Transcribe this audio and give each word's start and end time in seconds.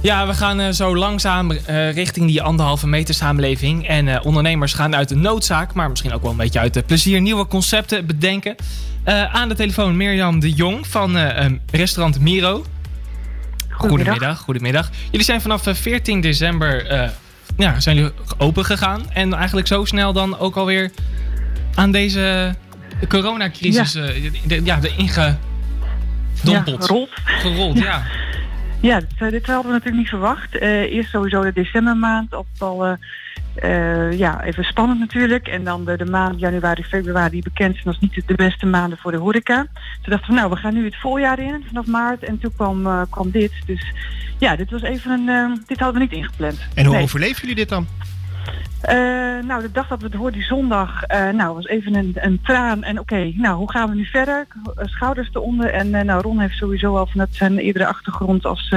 Ja, 0.00 0.26
we 0.26 0.34
gaan 0.34 0.60
uh, 0.60 0.68
zo 0.68 0.96
langzaam 0.96 1.50
uh, 1.50 1.92
richting 1.92 2.26
die 2.26 2.42
anderhalve 2.42 2.86
meter 2.86 3.14
samenleving. 3.14 3.86
En 3.86 4.06
uh, 4.06 4.18
ondernemers 4.22 4.72
gaan 4.72 4.96
uit 4.96 5.08
de 5.08 5.16
noodzaak, 5.16 5.74
maar 5.74 5.90
misschien 5.90 6.12
ook 6.12 6.22
wel 6.22 6.30
een 6.30 6.36
beetje 6.36 6.58
uit 6.58 6.74
de 6.74 6.82
plezier, 6.82 7.20
nieuwe 7.20 7.46
concepten 7.46 8.06
bedenken. 8.06 8.54
aan 9.32 9.48
de 9.48 9.54
telefoon 9.54 9.96
Mirjam 9.96 10.40
de 10.40 10.52
Jong 10.52 10.86
van 10.86 11.16
restaurant 11.70 12.20
Miro. 12.20 12.64
Goedemiddag. 13.70 14.38
Goedemiddag. 14.38 14.90
Jullie 15.10 15.26
zijn 15.26 15.40
vanaf 15.40 15.62
14 15.64 16.20
december 16.20 16.86
ja, 17.56 17.80
zijn 17.80 17.96
jullie 17.96 18.12
open 18.38 18.64
gegaan. 18.64 19.10
En 19.12 19.34
eigenlijk 19.34 19.66
zo 19.66 19.84
snel 19.84 20.12
dan 20.12 20.38
ook 20.38 20.56
alweer 20.56 20.90
aan 21.74 21.90
deze 21.90 22.54
coronacrisis 23.08 23.92
ja. 23.92 24.06
de, 24.46 24.64
ja, 24.64 24.76
de 24.76 24.92
ingedompeld. 24.96 26.80
Ja, 26.80 26.86
gerold. 26.86 27.10
Gerold, 27.24 27.78
ja. 27.78 27.84
Ja, 27.84 28.02
dit, 28.80 29.04
eh, 29.18 29.30
dit, 29.30 29.46
hadden 29.46 29.66
we 29.66 29.72
natuurlijk 29.72 29.96
niet 29.96 30.08
verwacht. 30.08 30.54
Uh, 30.54 30.92
eerst 30.92 31.10
sowieso 31.10 31.42
de 31.42 31.52
decembermaand, 31.52 32.34
op 32.34 32.46
al 32.58 32.86
uh, 33.64 34.18
ja, 34.18 34.44
even 34.44 34.64
spannend 34.64 34.98
natuurlijk. 34.98 35.48
En 35.48 35.64
dan 35.64 35.84
de, 35.84 35.96
de 35.96 36.04
maand 36.04 36.40
januari, 36.40 36.84
februari, 36.84 37.30
die 37.30 37.42
bekend 37.42 37.74
zijn 37.74 37.86
als 37.86 37.98
niet 37.98 38.22
de 38.26 38.34
beste 38.34 38.66
maanden 38.66 38.98
voor 38.98 39.12
de 39.12 39.18
horeca. 39.18 39.66
Toen 40.02 40.12
dachten 40.12 40.28
we, 40.28 40.34
nou, 40.34 40.50
we 40.50 40.56
gaan 40.56 40.74
nu 40.74 40.84
het 40.84 40.96
voorjaar 40.96 41.38
in, 41.38 41.64
vanaf 41.66 41.86
maart. 41.86 42.24
En 42.24 42.38
toen 42.38 42.52
kwam, 42.56 43.06
kwam 43.10 43.30
dit. 43.30 43.52
Dus 43.66 43.92
ja, 44.38 44.56
dit 44.56 44.70
was 44.70 44.82
even 44.82 45.28
een, 45.28 45.62
dit 45.66 45.78
hadden 45.78 46.00
we 46.00 46.08
niet 46.08 46.18
ingepland. 46.18 46.58
En 46.74 46.86
hoe 46.86 46.96
overleven 46.96 47.40
jullie 47.40 47.54
dit 47.54 47.68
dan? 47.68 47.86
Uh, 48.84 48.94
nou, 49.44 49.62
de 49.62 49.70
dag 49.72 49.88
dat 49.88 50.00
we 50.00 50.06
het 50.06 50.14
hoorden, 50.14 50.38
die 50.38 50.48
zondag, 50.48 51.02
uh, 51.10 51.30
nou, 51.30 51.54
was 51.54 51.66
even 51.66 51.94
een, 51.94 52.12
een 52.14 52.40
traan. 52.42 52.82
En 52.82 52.98
oké, 52.98 53.32
nou, 53.34 53.56
hoe 53.56 53.70
gaan 53.70 53.88
we 53.88 53.94
nu 53.94 54.04
verder? 54.04 54.46
Schouders 54.76 55.28
eronder. 55.32 55.70
En 55.70 55.86
uh, 55.86 56.00
nou, 56.00 56.22
Ron 56.22 56.40
heeft 56.40 56.56
sowieso 56.56 56.96
al 56.96 57.06
vanuit 57.06 57.34
zijn 57.34 57.58
eerdere 57.58 57.86
achtergrond 57.86 58.44
als 58.44 58.74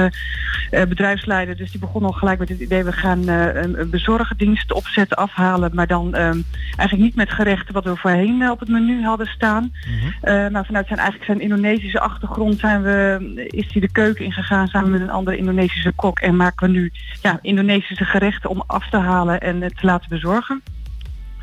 bedrijfsleider. 0.70 1.56
Dus 1.56 1.70
die 1.70 1.80
begon 1.80 2.04
al 2.04 2.12
gelijk 2.12 2.38
met 2.38 2.48
het 2.48 2.60
idee, 2.60 2.84
we 2.84 2.92
gaan 2.92 3.28
een 3.28 3.90
bezorgendienst 3.90 4.72
opzetten, 4.72 5.16
afhalen. 5.16 5.70
Maar 5.74 5.86
dan 5.86 6.06
um, 6.06 6.44
eigenlijk 6.76 6.98
niet 6.98 7.14
met 7.14 7.30
gerechten 7.30 7.74
wat 7.74 7.84
we 7.84 7.96
voorheen 7.96 8.50
op 8.50 8.60
het 8.60 8.68
menu 8.68 9.04
hadden 9.04 9.26
staan. 9.26 9.72
Mm 9.86 10.50
maar 10.52 10.66
vanuit 10.66 10.86
zijn, 10.86 10.98
eigenlijk 10.98 11.24
zijn 11.24 11.40
Indonesische 11.40 12.00
achtergrond 12.00 12.58
zijn 12.58 12.82
we, 12.82 13.18
is 13.48 13.72
hij 13.72 13.80
de 13.80 13.92
keuken 13.92 14.24
ingegaan 14.24 14.68
samen 14.68 14.90
met 14.90 15.00
een 15.00 15.10
andere 15.10 15.36
Indonesische 15.36 15.92
kok. 15.92 16.18
En 16.18 16.36
maken 16.36 16.66
we 16.66 16.72
nu 16.72 16.92
ja, 17.22 17.38
Indonesische 17.42 18.04
gerechten 18.04 18.50
om 18.50 18.62
af 18.66 18.90
te 18.90 18.96
halen 18.96 19.40
en 19.40 19.60
te 19.60 19.66
laten 19.80 19.91
bezorgen. 20.08 20.62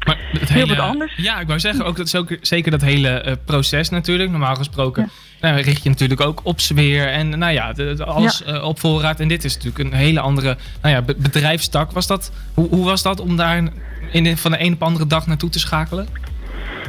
Maar 0.05 0.17
het 0.31 0.50
Heel 0.50 0.67
wat 0.67 0.80
anders. 0.80 1.14
Ja, 1.16 1.39
ik 1.39 1.47
wou 1.47 1.59
zeggen, 1.59 1.86
ook, 1.86 1.97
dat 1.97 2.05
is 2.05 2.16
ook 2.16 2.38
zeker 2.42 2.72
dat 2.72 2.81
hele 2.81 3.23
uh, 3.25 3.33
proces 3.45 3.89
natuurlijk. 3.89 4.30
Normaal 4.30 4.55
gesproken 4.55 5.09
ja. 5.42 5.50
nou, 5.50 5.61
richt 5.61 5.83
je 5.83 5.89
natuurlijk 5.89 6.22
ook 6.22 6.42
op 6.44 6.59
sfeer 6.59 7.08
en 7.08 7.30
nou 7.30 7.53
ja, 7.53 7.73
de, 7.73 8.05
alles 8.05 8.42
ja. 8.45 8.55
uh, 8.55 8.64
op 8.64 8.80
voorraad. 8.80 9.20
En 9.20 9.27
dit 9.27 9.44
is 9.44 9.55
natuurlijk 9.55 9.83
een 9.83 9.94
hele 9.94 10.20
andere 10.20 10.58
nou 10.81 10.95
ja, 10.95 11.02
bedrijfstak. 11.02 11.92
Was 11.92 12.08
dat, 12.08 12.31
hoe, 12.53 12.70
hoe 12.70 12.86
was 12.86 13.02
dat 13.02 13.20
om 13.20 13.38
daar 13.38 13.64
in, 14.11 14.38
van 14.38 14.52
de 14.52 14.61
een 14.61 14.73
op 14.73 14.83
andere 14.83 15.08
dag 15.08 15.27
naartoe 15.27 15.50
te 15.50 15.59
schakelen? 15.59 16.08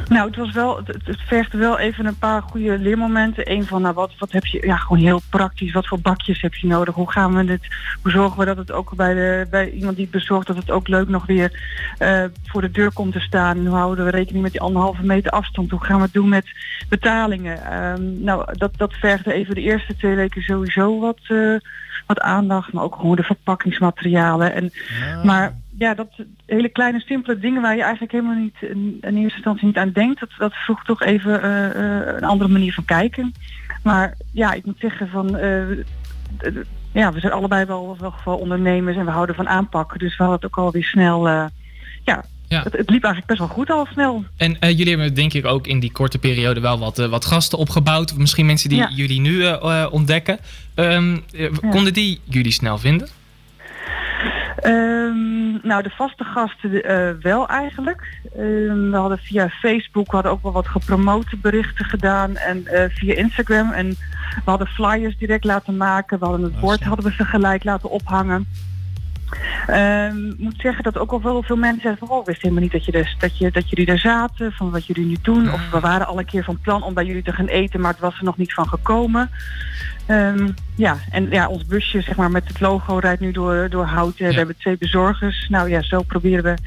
Nou, 0.09 0.27
het 0.27 0.35
was 0.35 0.51
wel, 0.51 0.77
het, 0.77 0.97
het 1.03 1.21
vergde 1.21 1.57
wel 1.57 1.79
even 1.79 2.05
een 2.05 2.17
paar 2.17 2.41
goede 2.41 2.77
leermomenten. 2.77 3.51
Eén 3.51 3.65
van, 3.65 3.81
nou, 3.81 3.93
wat, 3.93 4.11
wat 4.17 4.31
heb 4.31 4.45
je, 4.45 4.65
ja, 4.65 4.77
gewoon 4.77 5.03
heel 5.03 5.21
praktisch, 5.29 5.71
wat 5.71 5.87
voor 5.87 5.99
bakjes 5.99 6.41
heb 6.41 6.53
je 6.53 6.67
nodig? 6.67 6.95
Hoe 6.95 7.11
gaan 7.11 7.35
we 7.35 7.45
dit, 7.45 7.67
hoe 8.01 8.11
zorgen 8.11 8.39
we 8.39 8.45
dat 8.45 8.57
het 8.57 8.71
ook 8.71 8.95
bij, 8.95 9.13
de, 9.13 9.47
bij 9.49 9.69
iemand 9.69 9.95
die 9.95 10.05
het 10.05 10.13
bezorgt, 10.13 10.47
dat 10.47 10.55
het 10.55 10.71
ook 10.71 10.87
leuk 10.87 11.07
nog 11.07 11.25
weer 11.25 11.59
uh, 11.99 12.23
voor 12.43 12.61
de 12.61 12.71
deur 12.71 12.93
komt 12.93 13.13
te 13.13 13.19
staan? 13.19 13.67
hoe 13.67 13.77
houden 13.77 14.05
we 14.05 14.11
rekening 14.11 14.43
met 14.43 14.51
die 14.51 14.61
anderhalve 14.61 15.03
meter 15.03 15.31
afstand? 15.31 15.71
Hoe 15.71 15.83
gaan 15.83 15.97
we 15.97 16.03
het 16.03 16.13
doen 16.13 16.29
met 16.29 16.45
betalingen? 16.89 17.83
Um, 17.83 18.23
nou, 18.23 18.57
dat, 18.57 18.77
dat 18.77 18.93
vergde 18.93 19.33
even 19.33 19.55
de 19.55 19.61
eerste 19.61 19.95
twee 19.95 20.15
weken 20.15 20.41
sowieso 20.41 20.99
wat, 20.99 21.19
uh, 21.29 21.59
wat 22.07 22.19
aandacht, 22.19 22.73
maar 22.73 22.83
ook 22.83 22.95
gewoon 22.95 23.15
de 23.15 23.23
verpakkingsmaterialen. 23.23 24.53
En, 24.53 24.71
ja. 24.99 25.23
Maar 25.23 25.53
ja, 25.81 25.93
dat 25.93 26.07
hele 26.45 26.69
kleine 26.69 26.99
simpele 26.99 27.39
dingen 27.39 27.61
waar 27.61 27.75
je 27.75 27.81
eigenlijk 27.81 28.11
helemaal 28.11 28.35
niet 28.35 28.55
in, 28.59 28.99
eerste 29.01 29.35
instantie 29.35 29.65
niet 29.65 29.77
aan 29.77 29.91
denkt, 29.91 30.19
dat, 30.19 30.29
dat 30.37 30.53
vroeg 30.53 30.83
toch 30.83 31.01
even 31.01 31.45
uh, 31.45 31.81
uh, 31.81 32.13
een 32.15 32.23
andere 32.23 32.49
manier 32.49 32.73
van 32.73 32.85
kijken. 32.85 33.33
Maar 33.83 34.17
ja, 34.31 34.53
ik 34.53 34.65
moet 34.65 34.79
zeggen 34.79 35.09
van 35.09 35.37
uh, 35.37 35.83
ja, 36.91 37.13
we 37.13 37.19
zijn 37.19 37.31
allebei 37.31 37.65
wel, 37.65 37.97
wel 37.99 38.11
geval 38.11 38.37
ondernemers 38.37 38.97
en 38.97 39.05
we 39.05 39.11
houden 39.11 39.35
van 39.35 39.49
aanpakken. 39.49 39.99
Dus 39.99 40.17
we 40.17 40.23
hadden 40.23 40.41
het 40.41 40.45
ook 40.45 40.65
alweer 40.65 40.83
snel 40.83 41.27
ja, 41.27 41.51
ja. 42.03 42.63
Het, 42.63 42.73
het, 42.73 42.89
liep 42.89 43.03
eigenlijk 43.03 43.25
best 43.25 43.39
wel 43.39 43.47
goed 43.47 43.69
al 43.69 43.87
snel. 43.91 44.25
En 44.37 44.57
uh, 44.59 44.69
jullie 44.69 44.95
hebben 44.95 45.13
denk 45.13 45.33
ik 45.33 45.45
ook 45.45 45.67
in 45.67 45.79
die 45.79 45.91
korte 45.91 46.17
periode 46.17 46.59
wel 46.59 46.79
wat, 46.79 46.99
uh, 46.99 47.05
wat 47.05 47.25
gasten 47.25 47.57
opgebouwd. 47.57 48.17
Misschien 48.17 48.45
mensen 48.45 48.69
die 48.69 48.77
ja. 48.77 48.89
jullie 48.93 49.19
nu 49.19 49.31
uh, 49.31 49.87
ontdekken. 49.91 50.39
Um, 50.75 51.23
konden 51.69 51.93
die 51.93 52.19
jullie 52.23 52.51
snel 52.51 52.77
vinden? 52.77 53.07
Um, 54.65 55.59
nou, 55.63 55.83
de 55.83 55.89
vaste 55.89 56.23
gasten 56.23 56.91
uh, 56.91 57.09
wel 57.21 57.47
eigenlijk. 57.47 58.21
Um, 58.37 58.91
we 58.91 58.97
hadden 58.97 59.17
via 59.17 59.49
Facebook 59.49 60.05
we 60.05 60.15
hadden 60.15 60.31
ook 60.31 60.43
wel 60.43 60.51
wat 60.51 60.67
gepromote 60.67 61.37
berichten 61.37 61.85
gedaan 61.85 62.35
en 62.35 62.57
uh, 62.57 62.83
via 62.89 63.13
Instagram. 63.13 63.71
En 63.71 63.89
we 64.35 64.49
hadden 64.49 64.67
flyers 64.67 65.17
direct 65.17 65.43
laten 65.43 65.77
maken. 65.77 66.19
We 66.19 66.25
hadden 66.25 66.43
het 66.43 66.59
bord 66.59 66.83
hadden 66.83 67.05
we 67.05 67.11
ze 67.11 67.25
gelijk 67.25 67.63
laten 67.63 67.89
ophangen. 67.89 68.47
Um, 69.69 70.29
ik 70.29 70.39
moet 70.39 70.61
zeggen 70.61 70.83
dat 70.83 70.97
ook 70.97 71.11
al 71.11 71.21
wel 71.21 71.43
veel 71.43 71.55
mensen 71.55 71.81
zeggen 71.81 72.07
van, 72.07 72.17
oh, 72.17 72.25
wist 72.25 72.41
helemaal 72.41 72.63
niet 72.63 72.71
dat, 72.71 72.85
je 72.85 72.91
dus, 72.91 73.15
dat, 73.19 73.37
je, 73.37 73.51
dat 73.51 73.69
jullie 73.69 73.85
daar 73.85 73.97
zaten, 73.97 74.51
van 74.51 74.71
wat 74.71 74.85
jullie 74.85 75.05
nu 75.05 75.15
doen. 75.21 75.53
Of 75.53 75.69
we 75.69 75.79
waren 75.79 76.07
al 76.07 76.19
een 76.19 76.25
keer 76.25 76.43
van 76.43 76.59
plan 76.59 76.83
om 76.83 76.93
bij 76.93 77.05
jullie 77.05 77.23
te 77.23 77.33
gaan 77.33 77.47
eten, 77.47 77.81
maar 77.81 77.91
het 77.91 77.99
was 77.99 78.17
er 78.17 78.23
nog 78.23 78.37
niet 78.37 78.53
van 78.53 78.67
gekomen. 78.67 79.29
Um, 80.09 80.53
ja, 80.75 80.97
en 81.11 81.29
ja, 81.29 81.47
ons 81.47 81.65
busje 81.65 82.01
zeg 82.01 82.15
maar, 82.15 82.31
met 82.31 82.47
het 82.47 82.59
logo 82.59 82.97
rijdt 82.97 83.21
nu 83.21 83.31
door, 83.31 83.69
door 83.69 83.85
Houten. 83.85 84.25
Ja. 84.25 84.31
We 84.31 84.37
hebben 84.37 84.57
twee 84.57 84.77
bezorgers. 84.77 85.47
Nou 85.49 85.69
ja, 85.69 85.81
zo 85.81 86.01
proberen 86.01 86.43
we. 86.43 86.57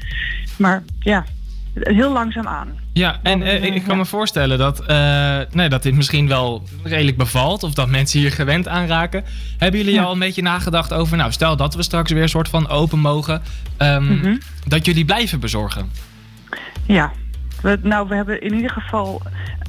Maar 0.57 0.83
ja, 0.99 1.25
heel 1.73 2.11
langzaam 2.11 2.47
aan. 2.47 2.67
Ja, 2.93 3.19
en 3.23 3.41
uh, 3.41 3.63
ik 3.63 3.83
kan 3.83 3.97
me 3.97 4.05
voorstellen 4.05 4.57
dat, 4.57 4.89
uh, 4.89 5.39
nee, 5.51 5.69
dat 5.69 5.83
dit 5.83 5.93
misschien 5.93 6.27
wel 6.27 6.63
redelijk 6.83 7.17
bevalt. 7.17 7.63
Of 7.63 7.73
dat 7.73 7.89
mensen 7.89 8.19
hier 8.19 8.31
gewend 8.31 8.67
aan 8.67 8.87
raken. 8.87 9.23
Hebben 9.57 9.79
jullie 9.79 9.95
ja. 9.95 10.03
al 10.03 10.11
een 10.11 10.19
beetje 10.19 10.41
nagedacht 10.41 10.93
over... 10.93 11.17
Nou, 11.17 11.31
stel 11.31 11.55
dat 11.55 11.75
we 11.75 11.83
straks 11.83 12.11
weer 12.11 12.21
een 12.21 12.29
soort 12.29 12.49
van 12.49 12.67
open 12.67 12.99
mogen. 12.99 13.41
Um, 13.77 14.03
mm 14.03 14.21
-hmm. 14.21 14.39
Dat 14.67 14.85
jullie 14.85 15.05
blijven 15.05 15.39
bezorgen. 15.39 15.89
Ja, 16.85 17.11
we, 17.61 17.79
nou, 17.81 18.07
we 18.07 18.15
hebben 18.15 18.41
in 18.41 18.53
ieder 18.53 18.71
geval 18.71 19.21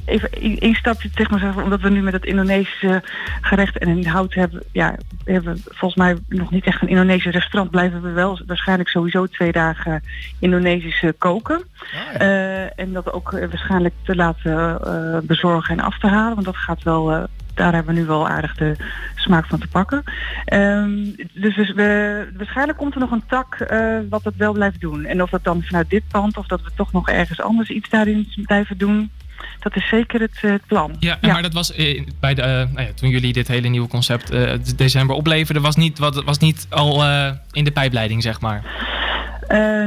even 0.07 0.31
één 0.59 0.75
stapje 0.75 1.09
zeg 1.13 1.29
maar 1.29 1.39
zeggen, 1.39 1.63
omdat 1.63 1.81
we 1.81 1.89
nu 1.89 2.01
met 2.01 2.13
het 2.13 2.25
Indonesische 2.25 3.03
gerecht 3.41 3.77
en 3.77 3.87
in 3.87 4.05
hout 4.05 4.33
hebben, 4.33 4.63
ja, 4.71 4.95
hebben 5.23 5.53
we 5.53 5.61
volgens 5.63 5.95
mij 5.95 6.17
nog 6.27 6.51
niet 6.51 6.65
echt 6.65 6.81
een 6.81 6.87
Indonesisch 6.87 7.33
restaurant. 7.33 7.71
Blijven 7.71 8.01
we 8.01 8.11
wel 8.11 8.39
waarschijnlijk 8.47 8.89
sowieso 8.89 9.25
twee 9.25 9.51
dagen 9.51 10.03
Indonesisch 10.39 11.03
koken. 11.17 11.57
Oh, 11.57 11.63
ja. 11.91 12.21
uh, 12.21 12.79
en 12.79 12.93
dat 12.93 13.13
ook 13.13 13.31
waarschijnlijk 13.31 13.93
te 14.03 14.15
laten 14.15 14.79
uh, 14.85 15.17
bezorgen 15.23 15.77
en 15.77 15.83
af 15.83 15.99
te 15.99 16.07
halen, 16.07 16.33
want 16.33 16.45
dat 16.45 16.57
gaat 16.57 16.83
wel 16.83 17.11
uh, 17.11 17.23
daar 17.53 17.73
hebben 17.73 17.93
we 17.93 17.99
nu 17.99 18.05
wel 18.05 18.27
aardig 18.27 18.55
de 18.55 18.75
smaak 19.15 19.45
van 19.45 19.59
te 19.59 19.67
pakken. 19.67 20.03
Um, 20.53 21.15
dus 21.33 21.73
we, 21.73 22.27
waarschijnlijk 22.37 22.77
komt 22.77 22.93
er 22.93 22.99
nog 22.99 23.11
een 23.11 23.25
tak 23.27 23.57
wat 24.09 24.23
dat 24.23 24.33
wel 24.37 24.53
blijft 24.53 24.81
doen. 24.81 25.05
En 25.05 25.21
of 25.21 25.29
dat 25.29 25.43
dan 25.43 25.63
vanuit 25.63 25.89
dit 25.89 26.03
pand 26.07 26.37
of 26.37 26.47
dat 26.47 26.61
we 26.61 26.69
toch 26.75 26.91
nog 26.91 27.09
ergens 27.09 27.41
anders 27.41 27.69
iets 27.69 27.89
daarin 27.89 28.27
blijven 28.45 28.77
doen. 28.77 29.11
Dat 29.59 29.75
is 29.75 29.87
zeker 29.87 30.21
het, 30.21 30.39
uh, 30.41 30.51
het 30.51 30.65
plan. 30.65 30.95
Ja, 30.99 31.17
ja, 31.21 31.33
maar 31.33 31.41
dat 31.41 31.53
was 31.53 31.77
uh, 31.77 32.07
bij 32.19 32.33
de, 32.33 32.41
nou 32.73 32.87
ja, 32.87 32.93
toen 32.95 33.09
jullie 33.09 33.33
dit 33.33 33.47
hele 33.47 33.67
nieuwe 33.67 33.87
concept 33.87 34.31
december 34.77 35.15
opleverden, 35.15 35.63
was 35.63 35.75
niet, 35.75 35.99
wat, 35.99 36.23
was 36.23 36.37
niet 36.37 36.67
al 36.69 37.03
in 37.51 37.63
de 37.63 37.71
pijpleiding, 37.71 38.23
zeg 38.23 38.41
maar. 38.41 38.63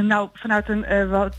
nou, 0.03 0.29
vanuit 0.33 0.69
een, 0.69 0.85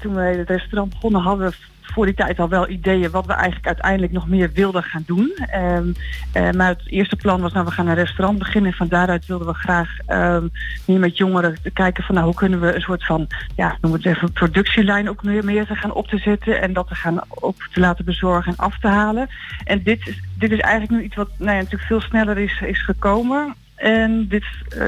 toen 0.01 0.15
we 0.15 0.23
het 0.23 0.49
restaurant 0.49 0.91
begonnen 0.91 1.21
hadden 1.21 1.49
we 1.49 1.55
voor 1.93 2.07
die 2.07 2.15
tijd 2.15 2.39
al 2.39 2.49
wel 2.49 2.69
ideeën 2.69 3.11
wat 3.11 3.27
we 3.27 3.33
eigenlijk 3.33 3.67
uiteindelijk 3.67 4.13
nog 4.13 4.29
meer 4.29 4.51
wilden 4.55 4.83
gaan 4.83 5.03
doen. 5.07 5.33
Um, 5.55 5.95
uh, 6.37 6.51
maar 6.51 6.69
het 6.69 6.83
eerste 6.87 7.17
plan 7.17 7.41
was, 7.41 7.53
nou 7.53 7.65
we 7.65 7.71
gaan 7.71 7.87
een 7.87 7.95
restaurant 7.95 8.39
beginnen. 8.39 8.71
En 8.71 8.77
van 8.77 8.89
daaruit 8.89 9.27
wilden 9.27 9.47
we 9.47 9.55
graag 9.55 9.97
um, 10.09 10.51
meer 10.85 10.99
met 10.99 11.17
jongeren 11.17 11.57
kijken 11.73 12.05
van 12.05 12.15
nou 12.15 12.27
hoe 12.27 12.35
kunnen 12.35 12.61
we 12.61 12.75
een 12.75 12.81
soort 12.81 13.05
van, 13.05 13.27
ja, 13.57 13.77
noem 13.81 13.93
het 13.93 14.07
even, 14.07 14.33
productielijn 14.33 15.09
ook 15.09 15.23
meer, 15.23 15.45
meer 15.45 15.67
te 15.67 15.77
gaan 15.77 15.93
op 15.93 16.09
te 16.09 16.19
zetten. 16.19 16.61
En 16.61 16.73
dat 16.73 16.89
te 16.89 16.95
gaan 16.95 17.21
op 17.29 17.69
te 17.73 17.81
laten 17.81 18.05
bezorgen 18.05 18.53
en 18.53 18.59
af 18.59 18.79
te 18.79 18.89
halen. 18.89 19.29
En 19.65 19.83
dit 19.83 20.21
dit 20.43 20.53
is 20.53 20.61
eigenlijk 20.61 20.93
nu 20.93 21.03
iets 21.03 21.17
wat 21.17 21.31
nou 21.37 21.51
ja, 21.51 21.57
natuurlijk 21.57 21.85
veel 21.85 22.01
sneller 22.01 22.39
is, 22.39 22.61
is 22.61 22.85
gekomen. 22.85 23.55
En 23.77 24.29
dit, 24.29 24.45
uh, 24.69 24.79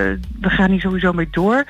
we 0.40 0.50
gaan 0.50 0.70
hier 0.70 0.80
sowieso 0.80 1.12
mee 1.12 1.28
door. 1.30 1.64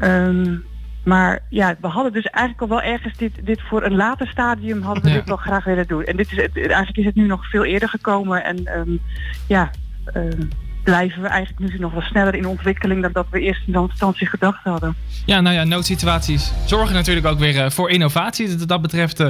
Um, 0.00 0.64
maar 1.06 1.40
ja, 1.48 1.76
we 1.80 1.86
hadden 1.86 2.12
dus 2.12 2.24
eigenlijk 2.24 2.60
al 2.60 2.68
wel 2.68 2.92
ergens 2.92 3.16
dit, 3.16 3.32
dit 3.44 3.60
voor 3.68 3.84
een 3.84 3.96
later 3.96 4.28
stadium 4.28 4.82
hadden 4.82 5.02
we 5.02 5.08
ja. 5.08 5.14
dit 5.14 5.28
wel 5.28 5.36
graag 5.36 5.64
willen 5.64 5.86
doen. 5.86 6.04
En 6.04 6.16
dit 6.16 6.32
is, 6.32 6.38
eigenlijk 6.54 6.96
is 6.96 7.04
het 7.04 7.14
nu 7.14 7.26
nog 7.26 7.50
veel 7.50 7.64
eerder 7.64 7.88
gekomen. 7.88 8.44
En 8.44 8.78
um, 8.78 9.00
ja, 9.46 9.70
um, 10.14 10.48
blijven 10.82 11.22
we 11.22 11.28
eigenlijk 11.28 11.72
nu 11.72 11.78
nog 11.78 11.92
wel 11.92 12.02
sneller 12.02 12.34
in 12.34 12.46
ontwikkeling 12.46 13.02
dan 13.02 13.12
dat 13.12 13.26
we 13.30 13.40
eerst 13.40 13.62
in 13.66 13.74
instantie 13.74 14.26
gedacht 14.26 14.64
hadden. 14.64 14.94
Ja, 15.26 15.40
nou 15.40 15.54
ja, 15.54 15.64
noodsituaties 15.64 16.52
zorgen 16.64 16.94
natuurlijk 16.94 17.26
ook 17.26 17.38
weer 17.38 17.72
voor 17.72 17.90
innovatie. 17.90 18.56
Dat, 18.56 18.68
dat 18.68 18.82
betreft 18.82 19.22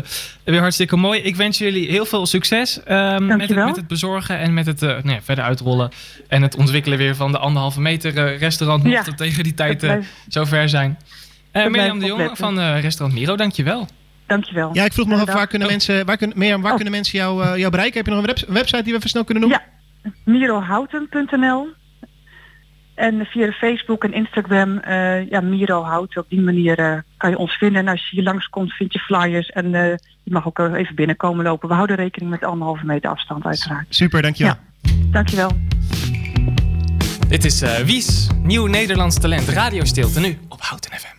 weer 0.45 0.61
hartstikke 0.61 0.97
mooi. 0.97 1.21
Ik 1.21 1.37
wens 1.37 1.59
jullie 1.59 1.91
heel 1.91 2.07
veel 2.07 2.27
succes 2.27 2.81
um, 2.89 3.27
met, 3.27 3.49
het, 3.49 3.57
met, 3.57 3.77
het, 3.77 3.87
bezorgen 3.87 4.39
en 4.39 4.55
met 4.55 4.67
het 4.67 4.83
uh, 4.83 4.89
nou 4.89 5.11
ja, 5.11 5.21
verder 5.23 5.45
uitrollen. 5.45 5.91
En 6.29 6.43
het 6.43 6.57
ontwikkelen 6.57 6.99
weer 6.99 7.15
van 7.15 7.33
de 7.33 7.39
anderhalve 7.39 7.81
meter 7.81 8.37
restaurant. 8.37 8.83
Mocht 8.83 9.07
ja, 9.07 9.13
tegen 9.13 9.45
die 9.45 9.55
tijd 9.55 9.87
zover 10.29 10.69
zijn. 10.69 10.99
Uh, 11.57 11.67
Mirjam 11.67 11.99
de 11.99 12.07
Jong 12.07 12.31
van 12.39 12.61
restaurant 12.61 13.19
Miro, 13.19 13.37
dankjewel. 13.37 13.89
Dankjewel. 14.27 14.71
Ja, 14.73 14.85
ik 14.85 14.93
vroeg 14.93 15.07
me 15.07 15.15
af, 15.15 15.33
waar 15.33 15.47
kunnen 15.47 15.69
mensen, 15.69 16.07
waar 16.07 16.17
kunnen, 16.17 16.39
Mirjam, 16.39 16.61
waar 16.61 16.71
oh. 16.71 16.77
kunnen 16.77 16.95
mensen 16.95 17.19
jou, 17.19 17.45
uh, 17.45 17.57
jou 17.57 17.71
bereiken? 17.71 17.97
Heb 17.97 18.07
je 18.07 18.13
nog 18.13 18.27
een 18.27 18.55
website 18.55 18.83
die 18.83 18.93
we 18.93 18.99
even 18.99 19.11
snel 19.11 19.25
kunnen 19.25 19.43
noemen? 19.43 19.63
Ja, 20.03 20.13
mirohouten.nl. 20.25 21.69
En 22.95 23.27
via 23.27 23.53
Facebook 23.53 24.05
en 24.05 24.13
Instagram, 24.13 24.81
uh, 24.89 25.31
ja, 25.31 25.41
Miro 25.41 25.83
Houten. 25.83 26.23
Op 26.23 26.29
die 26.29 26.41
manier 26.41 26.79
uh, 26.79 26.99
kan 27.17 27.31
je 27.31 27.39
ons 27.39 27.53
vinden. 27.53 27.81
En 27.81 27.89
als 27.89 28.01
je 28.01 28.17
hier 28.17 28.25
langskomt, 28.25 28.73
vind 28.73 28.93
je 28.93 28.99
flyers. 28.99 29.49
En 29.49 29.65
uh, 29.67 29.89
je 30.23 30.33
mag 30.33 30.47
ook 30.47 30.59
even 30.59 30.95
binnenkomen 30.95 31.45
lopen. 31.45 31.69
We 31.69 31.75
houden 31.75 31.97
rekening 31.97 32.31
met 32.31 32.45
anderhalve 32.45 32.85
meter 32.85 33.11
afstand 33.11 33.45
uiteraard. 33.45 33.87
Super, 33.89 34.23
dankjewel. 34.23 34.55
Ja, 34.83 34.91
dankjewel. 35.11 35.51
Dit 37.29 37.45
is 37.45 37.61
Wies, 37.85 38.29
nieuw 38.43 38.67
Nederlands 38.67 39.21
talent. 39.21 39.49
Radio 39.49 39.85
Stilte 39.85 40.21
nu 40.21 40.39
op 40.49 40.61
Houten 40.61 40.91
FM. 40.99 41.16